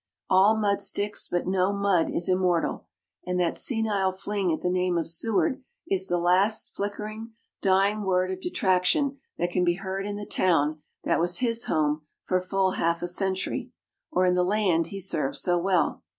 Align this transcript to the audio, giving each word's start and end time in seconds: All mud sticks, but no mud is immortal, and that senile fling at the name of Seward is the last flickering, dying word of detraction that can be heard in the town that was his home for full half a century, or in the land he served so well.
All 0.31 0.57
mud 0.57 0.81
sticks, 0.81 1.27
but 1.27 1.45
no 1.45 1.71
mud 1.71 2.09
is 2.09 2.27
immortal, 2.27 2.87
and 3.23 3.39
that 3.39 3.55
senile 3.55 4.11
fling 4.11 4.51
at 4.51 4.61
the 4.61 4.69
name 4.71 4.97
of 4.97 5.05
Seward 5.07 5.63
is 5.87 6.07
the 6.07 6.17
last 6.17 6.75
flickering, 6.75 7.33
dying 7.61 8.01
word 8.01 8.31
of 8.31 8.41
detraction 8.41 9.19
that 9.37 9.51
can 9.51 9.63
be 9.63 9.75
heard 9.75 10.07
in 10.07 10.15
the 10.15 10.25
town 10.25 10.81
that 11.03 11.19
was 11.19 11.37
his 11.37 11.65
home 11.65 12.01
for 12.23 12.41
full 12.41 12.71
half 12.71 13.03
a 13.03 13.07
century, 13.07 13.73
or 14.11 14.25
in 14.25 14.33
the 14.33 14.43
land 14.43 14.87
he 14.87 14.99
served 14.99 15.35
so 15.37 15.59
well. 15.59 16.01